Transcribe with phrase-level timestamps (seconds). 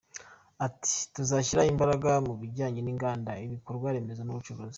[0.65, 4.69] Ati “Tuzashyira imbaraga mu bijyanye n’inganda, ibikorwa remezo n’ubucuruzi.